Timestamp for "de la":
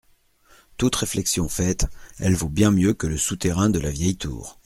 3.69-3.91